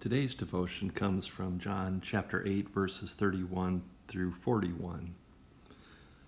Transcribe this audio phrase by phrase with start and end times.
[0.00, 5.12] Today's devotion comes from John chapter 8, verses 31 through 41.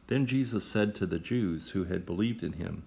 [0.08, 2.82] Then Jesus said to the Jews who had believed in him,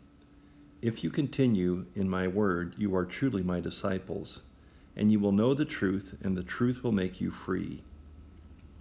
[0.81, 4.41] If you continue in my word, you are truly my disciples,
[4.97, 7.81] and you will know the truth, and the truth will make you free.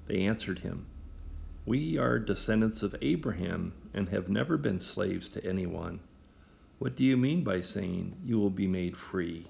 [0.09, 0.87] They answered him,
[1.65, 6.01] We are descendants of Abraham and have never been slaves to anyone.
[6.81, 9.47] What do you mean by saying you will be made free?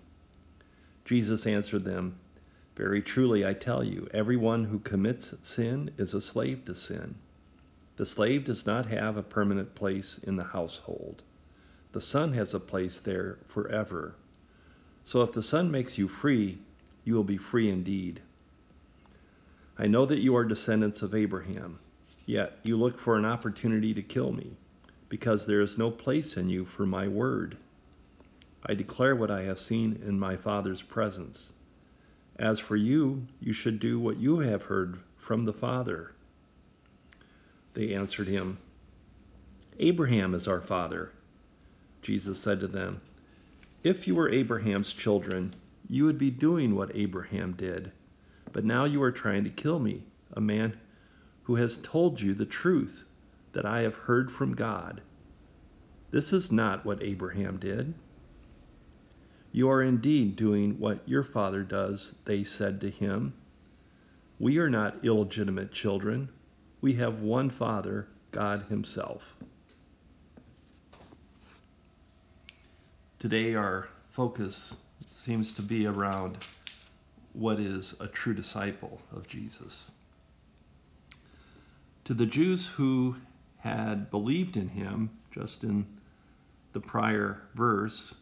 [1.06, 2.18] Jesus answered them,
[2.74, 7.16] Very truly I tell you, everyone who commits sin is a slave to sin.
[7.96, 11.22] The slave does not have a permanent place in the household.
[11.92, 14.14] The Son has a place there forever.
[15.04, 16.58] So if the Son makes you free,
[17.04, 18.22] you will be free indeed.
[19.76, 21.78] I know that you are descendants of Abraham,
[22.24, 24.56] yet you look for an opportunity to kill me
[25.10, 27.58] because there is no place in you for my word.
[28.64, 31.52] I declare what I have seen in my Father's presence.
[32.36, 36.12] As for you, you should do what you have heard from the Father.
[37.74, 38.58] They answered him,
[39.78, 41.10] Abraham is our father.
[42.02, 43.00] Jesus said to them,
[43.82, 45.52] If you were Abraham's children,
[45.88, 47.90] you would be doing what Abraham did.
[48.52, 50.76] But now you are trying to kill me, a man
[51.44, 53.04] who has told you the truth
[53.52, 55.00] that I have heard from God.
[56.10, 57.94] This is not what Abraham did.
[59.52, 63.34] You are indeed doing what your father does, they said to him.
[64.38, 66.30] We are not illegitimate children.
[66.80, 69.22] We have one Father, God Himself.
[73.18, 74.76] Today, our focus
[75.12, 76.38] seems to be around
[77.34, 79.92] what is a true disciple of Jesus.
[82.06, 83.16] To the Jews who
[83.58, 85.86] had believed in him, just in
[86.72, 88.14] the prior verse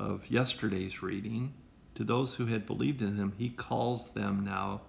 [0.00, 1.52] of yesterday's reading,
[1.94, 4.80] to those who had believed in him, he calls them now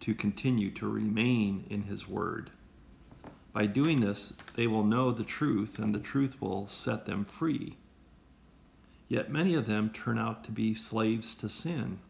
[0.00, 2.50] to continue to remain in his word.
[3.52, 7.76] By doing this, they will know the truth, and the truth will set them free.
[9.08, 12.00] Yet many of them turn out to be slaves to sin.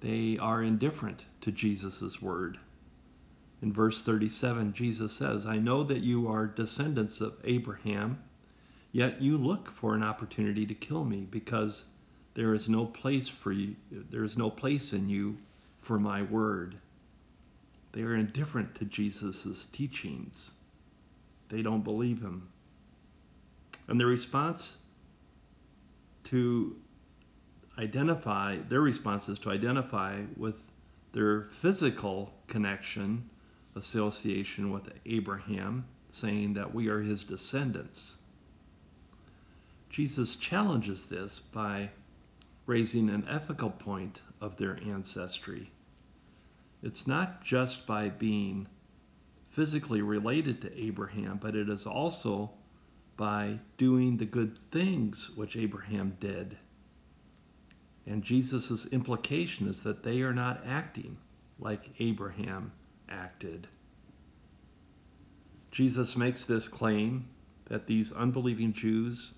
[0.00, 2.58] They are indifferent to Jesus' word.
[3.60, 8.22] In verse 37, Jesus says, I know that you are descendants of Abraham,
[8.92, 11.84] yet you look for an opportunity to kill me because
[12.34, 15.36] there is no place for you, there is no place in you
[15.80, 16.76] for my word.
[17.92, 20.52] They are indifferent to Jesus' teachings.
[21.48, 22.48] They don't believe him.
[23.88, 24.76] And the response
[26.24, 26.76] to
[27.78, 30.56] identify, their response is to identify with
[31.12, 33.30] their physical connection
[33.76, 38.17] association with Abraham, saying that we are his descendants.
[39.90, 41.90] Jesus challenges this by
[42.66, 45.70] raising an ethical point of their ancestry.
[46.82, 48.68] It's not just by being
[49.50, 52.50] physically related to Abraham, but it is also
[53.16, 56.56] by doing the good things which Abraham did.
[58.06, 61.18] And Jesus' implication is that they are not acting
[61.58, 62.72] like Abraham
[63.08, 63.66] acted.
[65.70, 67.26] Jesus makes this claim
[67.66, 69.34] that these unbelieving Jews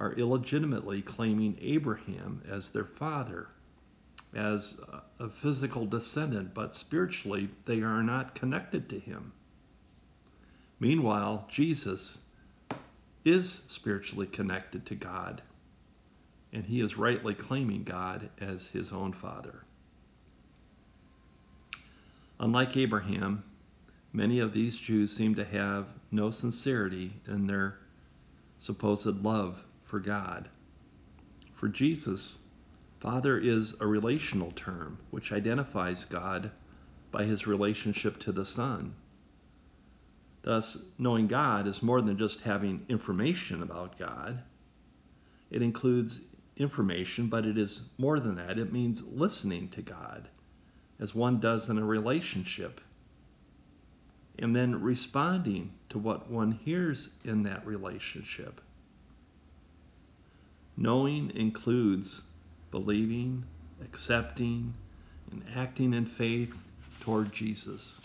[0.00, 3.48] are illegitimately claiming Abraham as their father,
[4.34, 4.80] as
[5.18, 9.32] a physical descendant, but spiritually they are not connected to him.
[10.80, 12.18] Meanwhile, Jesus
[13.26, 15.42] is spiritually connected to God,
[16.54, 19.62] and he is rightly claiming God as his own father.
[22.38, 23.44] Unlike Abraham,
[24.14, 27.76] many of these Jews seem to have no sincerity in their
[28.58, 30.48] supposed love for God.
[31.54, 32.38] For Jesus,
[33.00, 36.52] Father is a relational term which identifies God
[37.10, 38.94] by his relationship to the Son.
[40.42, 44.42] Thus, knowing God is more than just having information about God.
[45.50, 46.20] It includes
[46.56, 48.58] information, but it is more than that.
[48.58, 50.28] It means listening to God
[51.00, 52.80] as one does in a relationship,
[54.38, 58.60] and then responding to what one hears in that relationship.
[60.82, 62.22] Knowing includes
[62.70, 63.44] believing,
[63.84, 64.72] accepting,
[65.30, 66.54] and acting in faith
[67.00, 68.00] toward Jesus.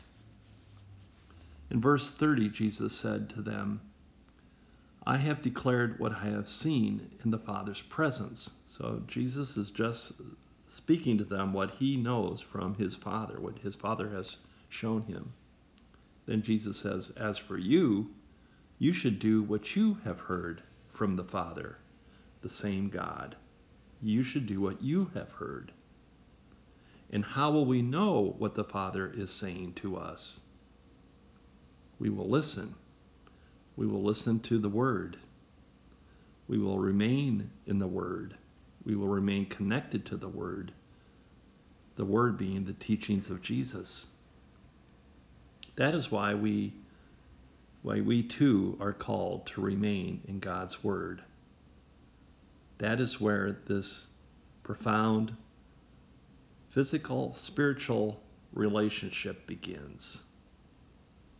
[1.71, 3.79] In verse 30, Jesus said to them,
[5.07, 8.49] I have declared what I have seen in the Father's presence.
[8.67, 10.11] So Jesus is just
[10.67, 14.35] speaking to them what he knows from his Father, what his Father has
[14.67, 15.31] shown him.
[16.25, 18.09] Then Jesus says, As for you,
[18.79, 20.61] you should do what you have heard
[20.91, 21.77] from the Father,
[22.45, 23.35] the same God.
[24.03, 25.71] You should do what you have heard.
[27.11, 30.41] And how will we know what the Father is saying to us?
[31.97, 32.75] We will listen.
[33.75, 35.17] We will listen to the Word.
[36.47, 38.35] We will remain in the Word.
[38.85, 40.71] We will remain connected to the Word.
[41.95, 44.05] The Word being the teachings of Jesus.
[45.77, 46.73] That is why we
[47.81, 51.23] why we too are called to remain in God's Word.
[52.77, 54.07] That is where this
[54.63, 55.35] profound
[56.69, 58.21] physical, spiritual
[58.53, 60.23] relationship begins.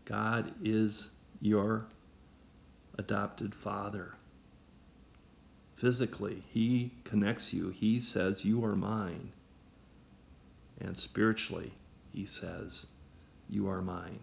[0.05, 1.09] God is
[1.41, 1.87] your
[2.97, 4.13] adopted father.
[5.75, 7.69] Physically, He connects you.
[7.69, 9.33] He says, You are mine.
[10.79, 11.73] And spiritually,
[12.13, 12.87] He says,
[13.49, 14.19] You are mine.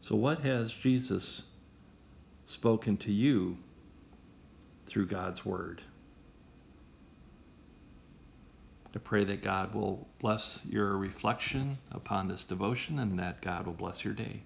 [0.00, 1.42] So, what has Jesus
[2.46, 3.56] spoken to you
[4.92, 5.80] through God's Word?
[8.94, 13.72] I pray that God will bless your reflection upon this devotion and that God will
[13.72, 14.42] bless your day.